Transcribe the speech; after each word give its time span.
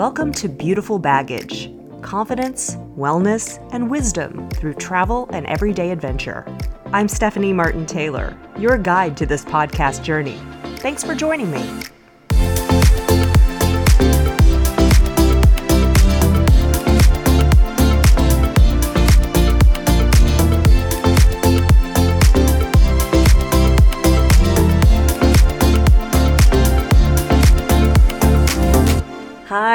Welcome 0.00 0.32
to 0.32 0.48
Beautiful 0.48 0.98
Baggage 0.98 1.70
confidence, 2.00 2.76
wellness, 2.96 3.58
and 3.70 3.90
wisdom 3.90 4.48
through 4.48 4.72
travel 4.72 5.28
and 5.30 5.44
everyday 5.44 5.90
adventure. 5.90 6.46
I'm 6.86 7.06
Stephanie 7.06 7.52
Martin 7.52 7.84
Taylor, 7.84 8.34
your 8.58 8.78
guide 8.78 9.14
to 9.18 9.26
this 9.26 9.44
podcast 9.44 10.02
journey. 10.02 10.40
Thanks 10.76 11.04
for 11.04 11.14
joining 11.14 11.50
me. 11.50 11.82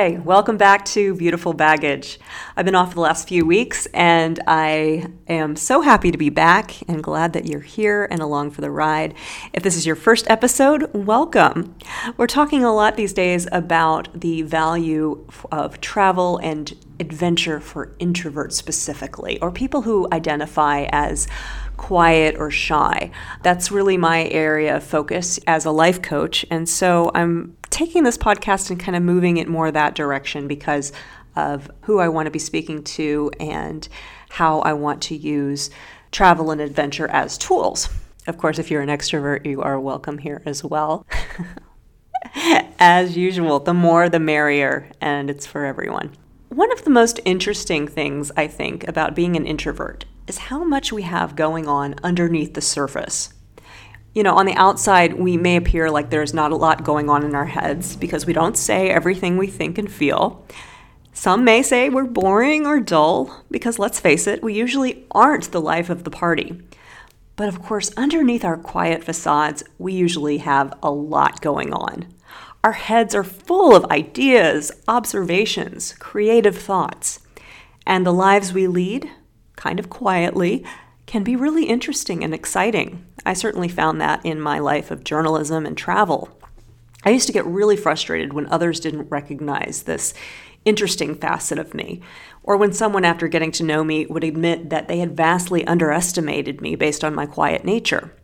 Hi, 0.00 0.18
welcome 0.24 0.56
back 0.56 0.86
to 0.86 1.14
Beautiful 1.14 1.52
Baggage. 1.52 2.18
I've 2.56 2.64
been 2.64 2.74
off 2.74 2.94
the 2.94 3.02
last 3.02 3.28
few 3.28 3.44
weeks 3.44 3.84
and 3.92 4.40
I 4.46 5.08
am 5.28 5.56
so 5.56 5.82
happy 5.82 6.10
to 6.10 6.16
be 6.16 6.30
back 6.30 6.80
and 6.88 7.02
glad 7.02 7.34
that 7.34 7.44
you're 7.44 7.60
here 7.60 8.08
and 8.10 8.22
along 8.22 8.52
for 8.52 8.62
the 8.62 8.70
ride. 8.70 9.12
If 9.52 9.62
this 9.62 9.76
is 9.76 9.84
your 9.84 9.96
first 9.96 10.30
episode, 10.30 10.88
welcome. 10.94 11.76
We're 12.16 12.28
talking 12.28 12.64
a 12.64 12.72
lot 12.72 12.96
these 12.96 13.12
days 13.12 13.46
about 13.52 14.18
the 14.18 14.40
value 14.40 15.26
of 15.52 15.82
travel 15.82 16.38
and 16.38 16.74
adventure 16.98 17.60
for 17.60 17.94
introverts 18.00 18.52
specifically, 18.52 19.38
or 19.40 19.50
people 19.50 19.82
who 19.82 20.08
identify 20.12 20.86
as 20.92 21.28
quiet 21.76 22.36
or 22.38 22.50
shy. 22.50 23.10
That's 23.42 23.70
really 23.70 23.96
my 23.96 24.28
area 24.28 24.76
of 24.76 24.84
focus 24.84 25.38
as 25.46 25.64
a 25.66 25.70
life 25.70 26.00
coach. 26.00 26.44
And 26.50 26.68
so 26.68 27.10
I'm 27.14 27.56
taking 27.80 28.02
this 28.02 28.18
podcast 28.18 28.68
and 28.68 28.78
kind 28.78 28.94
of 28.94 29.02
moving 29.02 29.38
it 29.38 29.48
more 29.48 29.70
that 29.70 29.94
direction 29.94 30.46
because 30.46 30.92
of 31.34 31.70
who 31.84 31.98
I 31.98 32.08
want 32.08 32.26
to 32.26 32.30
be 32.30 32.38
speaking 32.38 32.84
to 32.84 33.30
and 33.40 33.88
how 34.28 34.60
I 34.60 34.74
want 34.74 35.00
to 35.04 35.16
use 35.16 35.70
travel 36.12 36.50
and 36.50 36.60
adventure 36.60 37.08
as 37.08 37.38
tools. 37.38 37.88
Of 38.26 38.36
course, 38.36 38.58
if 38.58 38.70
you're 38.70 38.82
an 38.82 38.90
extrovert, 38.90 39.46
you 39.46 39.62
are 39.62 39.80
welcome 39.80 40.18
here 40.18 40.42
as 40.44 40.62
well. 40.62 41.06
as 42.78 43.16
usual, 43.16 43.60
the 43.60 43.72
more 43.72 44.10
the 44.10 44.20
merrier, 44.20 44.90
and 45.00 45.30
it's 45.30 45.46
for 45.46 45.64
everyone. 45.64 46.12
One 46.50 46.70
of 46.72 46.84
the 46.84 46.90
most 46.90 47.18
interesting 47.24 47.88
things 47.88 48.30
I 48.36 48.46
think 48.46 48.86
about 48.88 49.14
being 49.14 49.36
an 49.36 49.46
introvert 49.46 50.04
is 50.26 50.36
how 50.36 50.64
much 50.64 50.92
we 50.92 51.04
have 51.04 51.34
going 51.34 51.66
on 51.66 51.94
underneath 52.02 52.52
the 52.52 52.60
surface. 52.60 53.32
You 54.12 54.24
know, 54.24 54.36
on 54.36 54.46
the 54.46 54.54
outside, 54.54 55.14
we 55.14 55.36
may 55.36 55.54
appear 55.54 55.88
like 55.88 56.10
there's 56.10 56.34
not 56.34 56.50
a 56.50 56.56
lot 56.56 56.82
going 56.82 57.08
on 57.08 57.22
in 57.24 57.36
our 57.36 57.46
heads 57.46 57.94
because 57.94 58.26
we 58.26 58.32
don't 58.32 58.56
say 58.56 58.90
everything 58.90 59.36
we 59.36 59.46
think 59.46 59.78
and 59.78 59.90
feel. 59.90 60.44
Some 61.12 61.44
may 61.44 61.62
say 61.62 61.88
we're 61.88 62.04
boring 62.04 62.66
or 62.66 62.80
dull 62.80 63.44
because, 63.50 63.78
let's 63.78 64.00
face 64.00 64.26
it, 64.26 64.42
we 64.42 64.54
usually 64.54 65.06
aren't 65.12 65.52
the 65.52 65.60
life 65.60 65.90
of 65.90 66.02
the 66.02 66.10
party. 66.10 66.60
But 67.36 67.48
of 67.48 67.62
course, 67.62 67.92
underneath 67.96 68.44
our 68.44 68.56
quiet 68.56 69.04
facades, 69.04 69.62
we 69.78 69.92
usually 69.92 70.38
have 70.38 70.74
a 70.82 70.90
lot 70.90 71.40
going 71.40 71.72
on. 71.72 72.12
Our 72.64 72.72
heads 72.72 73.14
are 73.14 73.24
full 73.24 73.74
of 73.76 73.90
ideas, 73.92 74.72
observations, 74.88 75.94
creative 75.98 76.58
thoughts. 76.58 77.20
And 77.86 78.04
the 78.04 78.12
lives 78.12 78.52
we 78.52 78.66
lead, 78.66 79.08
kind 79.56 79.78
of 79.78 79.88
quietly, 79.88 80.64
can 81.10 81.24
be 81.24 81.34
really 81.34 81.64
interesting 81.64 82.22
and 82.22 82.32
exciting. 82.32 83.04
I 83.26 83.32
certainly 83.32 83.66
found 83.66 84.00
that 84.00 84.24
in 84.24 84.40
my 84.40 84.60
life 84.60 84.92
of 84.92 85.02
journalism 85.02 85.66
and 85.66 85.76
travel. 85.76 86.38
I 87.04 87.10
used 87.10 87.26
to 87.26 87.32
get 87.32 87.44
really 87.44 87.76
frustrated 87.76 88.32
when 88.32 88.46
others 88.46 88.78
didn't 88.78 89.10
recognize 89.10 89.82
this 89.82 90.14
interesting 90.64 91.16
facet 91.16 91.58
of 91.58 91.74
me, 91.74 92.00
or 92.44 92.56
when 92.56 92.72
someone, 92.72 93.04
after 93.04 93.26
getting 93.26 93.50
to 93.50 93.64
know 93.64 93.82
me, 93.82 94.06
would 94.06 94.22
admit 94.22 94.70
that 94.70 94.86
they 94.86 95.00
had 95.00 95.16
vastly 95.16 95.66
underestimated 95.66 96.60
me 96.60 96.76
based 96.76 97.02
on 97.02 97.12
my 97.12 97.26
quiet 97.26 97.64
nature. 97.64 98.14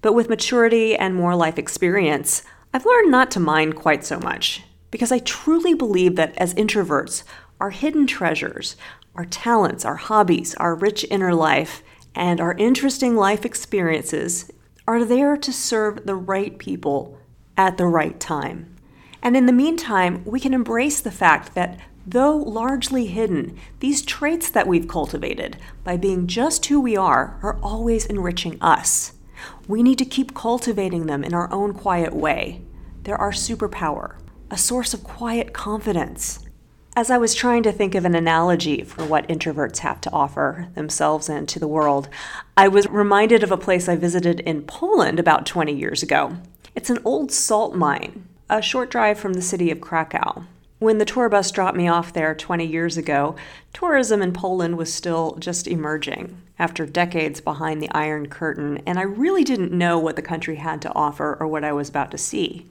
But 0.00 0.14
with 0.14 0.30
maturity 0.30 0.96
and 0.96 1.14
more 1.14 1.36
life 1.36 1.58
experience, 1.58 2.42
I've 2.72 2.86
learned 2.86 3.10
not 3.10 3.30
to 3.32 3.40
mind 3.40 3.76
quite 3.76 4.02
so 4.02 4.18
much, 4.18 4.62
because 4.90 5.12
I 5.12 5.18
truly 5.18 5.74
believe 5.74 6.16
that 6.16 6.34
as 6.38 6.54
introverts, 6.54 7.22
our 7.60 7.68
hidden 7.68 8.06
treasures, 8.06 8.76
our 9.14 9.26
talents, 9.26 9.84
our 9.84 9.96
hobbies, 9.96 10.54
our 10.54 10.74
rich 10.74 11.04
inner 11.10 11.34
life, 11.34 11.82
and 12.14 12.40
our 12.40 12.54
interesting 12.54 13.16
life 13.16 13.44
experiences 13.44 14.50
are 14.86 15.04
there 15.04 15.36
to 15.36 15.52
serve 15.52 16.06
the 16.06 16.16
right 16.16 16.58
people 16.58 17.18
at 17.56 17.76
the 17.76 17.86
right 17.86 18.18
time. 18.18 18.74
And 19.22 19.36
in 19.36 19.46
the 19.46 19.52
meantime, 19.52 20.22
we 20.24 20.40
can 20.40 20.54
embrace 20.54 21.00
the 21.00 21.10
fact 21.10 21.54
that 21.54 21.78
though 22.06 22.36
largely 22.36 23.06
hidden, 23.06 23.58
these 23.80 24.02
traits 24.02 24.48
that 24.50 24.66
we've 24.66 24.88
cultivated 24.88 25.58
by 25.84 25.96
being 25.96 26.26
just 26.26 26.64
who 26.66 26.80
we 26.80 26.96
are 26.96 27.38
are 27.42 27.58
always 27.62 28.06
enriching 28.06 28.60
us. 28.62 29.12
We 29.66 29.82
need 29.82 29.98
to 29.98 30.04
keep 30.04 30.34
cultivating 30.34 31.06
them 31.06 31.22
in 31.22 31.34
our 31.34 31.52
own 31.52 31.74
quiet 31.74 32.14
way. 32.14 32.62
They're 33.02 33.20
our 33.20 33.32
superpower, 33.32 34.16
a 34.50 34.56
source 34.56 34.94
of 34.94 35.04
quiet 35.04 35.52
confidence, 35.52 36.47
as 36.98 37.12
I 37.12 37.18
was 37.18 37.32
trying 37.32 37.62
to 37.62 37.70
think 37.70 37.94
of 37.94 38.04
an 38.04 38.16
analogy 38.16 38.82
for 38.82 39.04
what 39.04 39.28
introverts 39.28 39.78
have 39.78 40.00
to 40.00 40.10
offer 40.10 40.66
themselves 40.74 41.28
and 41.28 41.48
to 41.48 41.60
the 41.60 41.68
world, 41.68 42.08
I 42.56 42.66
was 42.66 42.88
reminded 42.88 43.44
of 43.44 43.52
a 43.52 43.56
place 43.56 43.88
I 43.88 43.94
visited 43.94 44.40
in 44.40 44.64
Poland 44.64 45.20
about 45.20 45.46
20 45.46 45.72
years 45.72 46.02
ago. 46.02 46.38
It's 46.74 46.90
an 46.90 46.98
old 47.04 47.30
salt 47.30 47.76
mine, 47.76 48.26
a 48.50 48.60
short 48.60 48.90
drive 48.90 49.16
from 49.16 49.34
the 49.34 49.42
city 49.42 49.70
of 49.70 49.80
Krakow. 49.80 50.42
When 50.80 50.98
the 50.98 51.04
tour 51.04 51.28
bus 51.28 51.52
dropped 51.52 51.76
me 51.76 51.86
off 51.86 52.12
there 52.12 52.34
20 52.34 52.66
years 52.66 52.96
ago, 52.96 53.36
tourism 53.72 54.20
in 54.20 54.32
Poland 54.32 54.76
was 54.76 54.92
still 54.92 55.36
just 55.38 55.68
emerging 55.68 56.42
after 56.58 56.84
decades 56.84 57.40
behind 57.40 57.80
the 57.80 57.92
Iron 57.92 58.28
Curtain, 58.28 58.82
and 58.86 58.98
I 58.98 59.02
really 59.02 59.44
didn't 59.44 59.70
know 59.70 60.00
what 60.00 60.16
the 60.16 60.20
country 60.20 60.56
had 60.56 60.82
to 60.82 60.94
offer 60.96 61.36
or 61.38 61.46
what 61.46 61.62
I 61.62 61.72
was 61.72 61.88
about 61.88 62.10
to 62.10 62.18
see. 62.18 62.66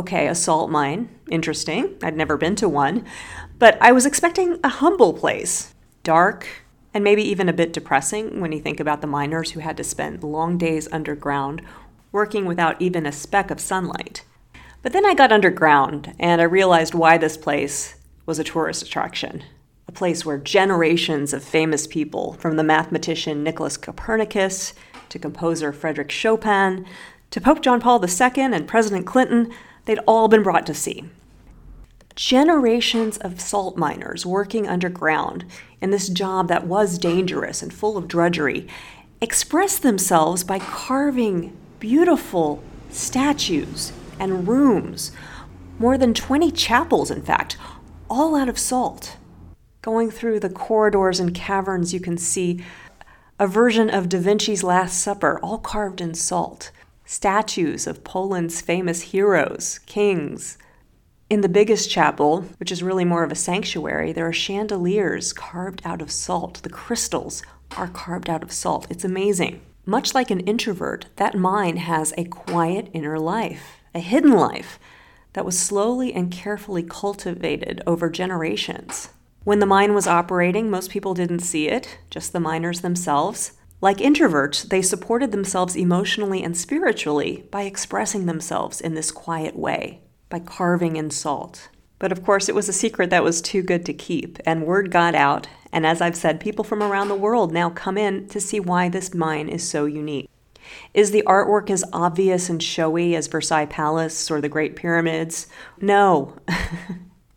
Okay, 0.00 0.28
a 0.28 0.34
salt 0.34 0.70
mine. 0.70 1.10
Interesting. 1.30 1.94
I'd 2.02 2.16
never 2.16 2.38
been 2.38 2.54
to 2.56 2.70
one. 2.70 3.04
But 3.58 3.76
I 3.82 3.92
was 3.92 4.06
expecting 4.06 4.58
a 4.64 4.70
humble 4.70 5.12
place. 5.12 5.74
Dark, 6.04 6.48
and 6.94 7.04
maybe 7.04 7.22
even 7.22 7.50
a 7.50 7.52
bit 7.52 7.74
depressing 7.74 8.40
when 8.40 8.50
you 8.50 8.60
think 8.60 8.80
about 8.80 9.02
the 9.02 9.06
miners 9.06 9.50
who 9.50 9.60
had 9.60 9.76
to 9.76 9.84
spend 9.84 10.24
long 10.24 10.56
days 10.56 10.88
underground, 10.90 11.60
working 12.12 12.46
without 12.46 12.80
even 12.80 13.04
a 13.04 13.12
speck 13.12 13.50
of 13.50 13.60
sunlight. 13.60 14.24
But 14.80 14.94
then 14.94 15.04
I 15.04 15.12
got 15.12 15.32
underground, 15.32 16.14
and 16.18 16.40
I 16.40 16.44
realized 16.44 16.94
why 16.94 17.18
this 17.18 17.36
place 17.36 17.96
was 18.24 18.38
a 18.38 18.44
tourist 18.44 18.82
attraction. 18.82 19.44
A 19.86 19.92
place 19.92 20.24
where 20.24 20.38
generations 20.38 21.34
of 21.34 21.44
famous 21.44 21.86
people, 21.86 22.32
from 22.40 22.56
the 22.56 22.64
mathematician 22.64 23.44
Nicholas 23.44 23.76
Copernicus 23.76 24.72
to 25.10 25.18
composer 25.18 25.74
Frederick 25.74 26.10
Chopin 26.10 26.86
to 27.28 27.40
Pope 27.42 27.60
John 27.60 27.82
Paul 27.82 28.02
II 28.02 28.30
and 28.44 28.66
President 28.66 29.04
Clinton, 29.04 29.52
They'd 29.84 29.98
all 30.06 30.28
been 30.28 30.42
brought 30.42 30.66
to 30.66 30.74
see. 30.74 31.04
Generations 32.14 33.16
of 33.18 33.40
salt 33.40 33.76
miners 33.76 34.26
working 34.26 34.68
underground 34.68 35.44
in 35.80 35.90
this 35.90 36.08
job 36.08 36.48
that 36.48 36.66
was 36.66 36.98
dangerous 36.98 37.62
and 37.62 37.72
full 37.72 37.96
of 37.96 38.08
drudgery 38.08 38.68
expressed 39.20 39.82
themselves 39.82 40.44
by 40.44 40.58
carving 40.58 41.56
beautiful 41.78 42.62
statues 42.90 43.92
and 44.18 44.46
rooms, 44.46 45.12
more 45.78 45.96
than 45.96 46.12
20 46.12 46.50
chapels, 46.50 47.10
in 47.10 47.22
fact, 47.22 47.56
all 48.08 48.36
out 48.36 48.48
of 48.48 48.58
salt. 48.58 49.16
Going 49.82 50.10
through 50.10 50.40
the 50.40 50.50
corridors 50.50 51.20
and 51.20 51.34
caverns, 51.34 51.94
you 51.94 52.00
can 52.00 52.18
see 52.18 52.62
a 53.38 53.46
version 53.46 53.88
of 53.88 54.10
Da 54.10 54.18
Vinci's 54.18 54.62
Last 54.62 55.00
Supper, 55.00 55.40
all 55.42 55.58
carved 55.58 56.02
in 56.02 56.12
salt 56.12 56.70
statues 57.10 57.88
of 57.88 58.04
Poland's 58.04 58.60
famous 58.60 59.02
heroes, 59.02 59.80
kings. 59.86 60.56
In 61.28 61.40
the 61.40 61.48
biggest 61.48 61.90
chapel, 61.90 62.42
which 62.58 62.70
is 62.70 62.84
really 62.84 63.04
more 63.04 63.24
of 63.24 63.32
a 63.32 63.34
sanctuary, 63.34 64.12
there 64.12 64.28
are 64.28 64.32
chandeliers 64.32 65.32
carved 65.32 65.82
out 65.84 66.00
of 66.00 66.12
salt. 66.12 66.62
The 66.62 66.68
crystals 66.68 67.42
are 67.76 67.88
carved 67.88 68.30
out 68.30 68.44
of 68.44 68.52
salt. 68.52 68.86
It's 68.88 69.02
amazing. 69.02 69.60
Much 69.84 70.14
like 70.14 70.30
an 70.30 70.38
introvert, 70.38 71.06
that 71.16 71.34
mine 71.34 71.78
has 71.78 72.14
a 72.16 72.26
quiet 72.26 72.88
inner 72.92 73.18
life, 73.18 73.80
a 73.92 73.98
hidden 73.98 74.30
life 74.30 74.78
that 75.32 75.44
was 75.44 75.58
slowly 75.58 76.14
and 76.14 76.30
carefully 76.30 76.84
cultivated 76.84 77.82
over 77.88 78.08
generations. 78.08 79.08
When 79.42 79.58
the 79.58 79.66
mine 79.66 79.96
was 79.96 80.06
operating, 80.06 80.70
most 80.70 80.90
people 80.90 81.14
didn't 81.14 81.40
see 81.40 81.66
it, 81.66 81.98
just 82.08 82.32
the 82.32 82.38
miners 82.38 82.82
themselves. 82.82 83.54
Like 83.80 83.98
introverts, 83.98 84.68
they 84.68 84.82
supported 84.82 85.32
themselves 85.32 85.74
emotionally 85.74 86.42
and 86.42 86.56
spiritually 86.56 87.46
by 87.50 87.62
expressing 87.62 88.26
themselves 88.26 88.80
in 88.80 88.94
this 88.94 89.10
quiet 89.10 89.56
way, 89.56 90.00
by 90.28 90.40
carving 90.40 90.96
in 90.96 91.10
salt. 91.10 91.68
But 91.98 92.12
of 92.12 92.24
course, 92.24 92.48
it 92.48 92.54
was 92.54 92.68
a 92.68 92.74
secret 92.74 93.10
that 93.10 93.24
was 93.24 93.40
too 93.40 93.62
good 93.62 93.86
to 93.86 93.94
keep, 93.94 94.38
and 94.44 94.66
word 94.66 94.90
got 94.90 95.14
out. 95.14 95.48
And 95.72 95.86
as 95.86 96.00
I've 96.00 96.16
said, 96.16 96.40
people 96.40 96.64
from 96.64 96.82
around 96.82 97.08
the 97.08 97.14
world 97.14 97.52
now 97.52 97.70
come 97.70 97.96
in 97.96 98.28
to 98.28 98.40
see 98.40 98.60
why 98.60 98.88
this 98.88 99.14
mine 99.14 99.48
is 99.48 99.68
so 99.68 99.86
unique. 99.86 100.28
Is 100.92 101.10
the 101.10 101.24
artwork 101.26 101.70
as 101.70 101.84
obvious 101.92 102.48
and 102.48 102.62
showy 102.62 103.14
as 103.16 103.28
Versailles 103.28 103.66
Palace 103.66 104.30
or 104.30 104.40
the 104.40 104.48
Great 104.48 104.76
Pyramids? 104.76 105.46
No. 105.80 106.36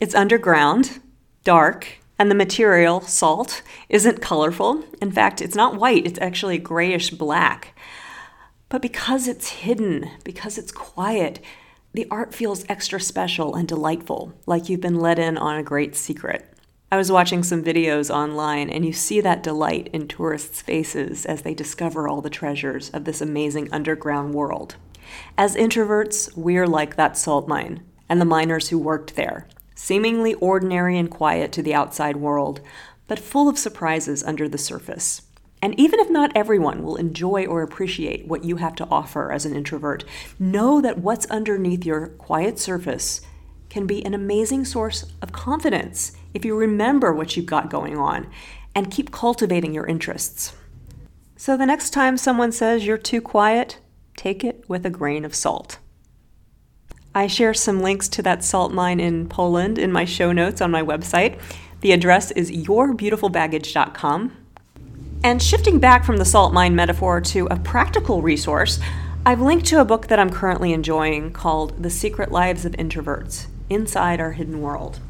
It's 0.00 0.14
underground, 0.14 1.00
dark, 1.42 1.98
and 2.18 2.30
the 2.30 2.34
material, 2.34 3.00
salt, 3.00 3.62
isn't 3.88 4.20
colorful. 4.20 4.84
In 5.00 5.12
fact, 5.12 5.40
it's 5.40 5.54
not 5.54 5.76
white, 5.76 6.06
it's 6.06 6.20
actually 6.20 6.58
grayish 6.58 7.10
black. 7.10 7.78
But 8.68 8.82
because 8.82 9.28
it's 9.28 9.48
hidden, 9.48 10.10
because 10.24 10.58
it's 10.58 10.72
quiet, 10.72 11.40
the 11.94 12.06
art 12.10 12.34
feels 12.34 12.64
extra 12.68 13.00
special 13.00 13.54
and 13.54 13.66
delightful, 13.66 14.34
like 14.46 14.68
you've 14.68 14.80
been 14.80 15.00
let 15.00 15.18
in 15.18 15.38
on 15.38 15.56
a 15.56 15.62
great 15.62 15.96
secret. 15.96 16.52
I 16.90 16.96
was 16.96 17.12
watching 17.12 17.42
some 17.42 17.62
videos 17.62 18.08
online, 18.08 18.70
and 18.70 18.84
you 18.84 18.92
see 18.92 19.20
that 19.20 19.42
delight 19.42 19.88
in 19.92 20.08
tourists' 20.08 20.62
faces 20.62 21.26
as 21.26 21.42
they 21.42 21.54
discover 21.54 22.08
all 22.08 22.22
the 22.22 22.30
treasures 22.30 22.90
of 22.90 23.04
this 23.04 23.20
amazing 23.20 23.68
underground 23.72 24.34
world. 24.34 24.76
As 25.36 25.54
introverts, 25.54 26.34
we're 26.36 26.66
like 26.66 26.96
that 26.96 27.16
salt 27.16 27.46
mine 27.46 27.82
and 28.08 28.20
the 28.20 28.26
miners 28.26 28.68
who 28.68 28.78
worked 28.78 29.16
there, 29.16 29.46
seemingly 29.78 30.34
ordinary 30.34 30.98
and 30.98 31.08
quiet 31.08 31.52
to 31.52 31.62
the 31.62 31.72
outside 31.72 32.16
world, 32.16 32.60
but 33.06 33.18
full 33.18 33.48
of 33.48 33.56
surprises 33.56 34.24
under 34.24 34.48
the 34.48 34.58
surface. 34.58 35.22
And 35.62 35.78
even 35.78 36.00
if 36.00 36.10
not 36.10 36.32
everyone 36.34 36.82
will 36.82 36.96
enjoy 36.96 37.46
or 37.46 37.62
appreciate 37.62 38.26
what 38.26 38.44
you 38.44 38.56
have 38.56 38.74
to 38.76 38.88
offer 38.90 39.30
as 39.30 39.46
an 39.46 39.54
introvert, 39.54 40.04
know 40.38 40.80
that 40.80 40.98
what's 40.98 41.26
underneath 41.26 41.86
your 41.86 42.08
quiet 42.08 42.58
surface 42.58 43.20
can 43.70 43.86
be 43.86 44.04
an 44.04 44.14
amazing 44.14 44.64
source 44.64 45.04
of 45.22 45.30
confidence 45.30 46.12
if 46.34 46.44
you 46.44 46.56
remember 46.56 47.12
what 47.12 47.36
you've 47.36 47.46
got 47.46 47.70
going 47.70 47.96
on 47.96 48.28
and 48.74 48.90
keep 48.90 49.12
cultivating 49.12 49.72
your 49.72 49.86
interests. 49.86 50.56
So 51.36 51.56
the 51.56 51.66
next 51.66 51.90
time 51.90 52.16
someone 52.16 52.50
says 52.50 52.84
you're 52.84 52.98
too 52.98 53.20
quiet, 53.20 53.78
take 54.16 54.42
it 54.42 54.64
with 54.68 54.84
a 54.84 54.90
grain 54.90 55.24
of 55.24 55.36
salt. 55.36 55.78
I 57.18 57.26
share 57.26 57.52
some 57.52 57.80
links 57.80 58.06
to 58.10 58.22
that 58.22 58.44
salt 58.44 58.70
mine 58.70 59.00
in 59.00 59.28
Poland 59.28 59.76
in 59.76 59.90
my 59.90 60.04
show 60.04 60.30
notes 60.30 60.60
on 60.60 60.70
my 60.70 60.84
website. 60.84 61.40
The 61.80 61.90
address 61.90 62.30
is 62.30 62.52
yourbeautifulbaggage.com. 62.52 64.36
And 65.24 65.42
shifting 65.42 65.80
back 65.80 66.04
from 66.04 66.18
the 66.18 66.24
salt 66.24 66.52
mine 66.52 66.76
metaphor 66.76 67.20
to 67.22 67.48
a 67.50 67.56
practical 67.56 68.22
resource, 68.22 68.78
I've 69.26 69.40
linked 69.40 69.66
to 69.66 69.80
a 69.80 69.84
book 69.84 70.06
that 70.06 70.20
I'm 70.20 70.30
currently 70.30 70.72
enjoying 70.72 71.32
called 71.32 71.82
The 71.82 71.90
Secret 71.90 72.30
Lives 72.30 72.64
of 72.64 72.70
Introverts 72.74 73.48
Inside 73.68 74.20
Our 74.20 74.30
Hidden 74.30 74.60
World. 74.60 75.00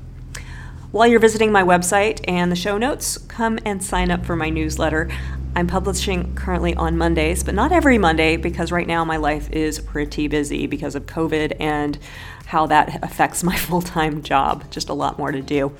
While 0.90 1.08
you're 1.08 1.20
visiting 1.20 1.52
my 1.52 1.62
website 1.62 2.25
and 2.26 2.50
the 2.50 2.56
show 2.56 2.78
notes, 2.78 3.19
come 3.19 3.58
and 3.66 3.84
sign 3.84 4.10
up 4.10 4.25
for 4.25 4.34
my 4.34 4.49
newsletter. 4.49 5.10
I'm 5.54 5.66
publishing 5.66 6.34
currently 6.34 6.74
on 6.74 6.96
Mondays, 6.96 7.42
but 7.42 7.54
not 7.54 7.72
every 7.72 7.98
Monday 7.98 8.36
because 8.36 8.70
right 8.70 8.86
now 8.86 9.04
my 9.04 9.16
life 9.16 9.50
is 9.50 9.80
pretty 9.80 10.28
busy 10.28 10.66
because 10.66 10.94
of 10.94 11.06
COVID 11.06 11.56
and 11.58 11.98
how 12.46 12.66
that 12.66 13.02
affects 13.02 13.42
my 13.44 13.56
full 13.56 13.82
time 13.82 14.22
job. 14.22 14.70
Just 14.70 14.88
a 14.88 14.94
lot 14.94 15.18
more 15.18 15.32
to 15.32 15.42
do. 15.42 15.74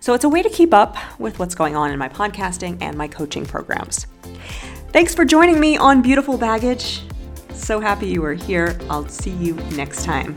So 0.00 0.14
it's 0.14 0.24
a 0.24 0.28
way 0.28 0.42
to 0.42 0.50
keep 0.50 0.74
up 0.74 0.96
with 1.18 1.38
what's 1.38 1.54
going 1.54 1.76
on 1.76 1.90
in 1.90 1.98
my 1.98 2.08
podcasting 2.08 2.78
and 2.80 2.96
my 2.96 3.08
coaching 3.08 3.46
programs. 3.46 4.06
Thanks 4.88 5.14
for 5.14 5.24
joining 5.24 5.58
me 5.58 5.76
on 5.76 6.02
Beautiful 6.02 6.36
Baggage. 6.36 7.02
So 7.54 7.80
happy 7.80 8.08
you 8.08 8.24
are 8.24 8.34
here. 8.34 8.78
I'll 8.90 9.08
see 9.08 9.30
you 9.30 9.54
next 9.76 10.04
time. 10.04 10.36